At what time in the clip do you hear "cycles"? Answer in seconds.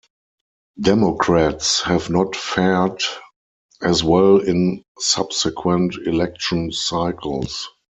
6.71-7.69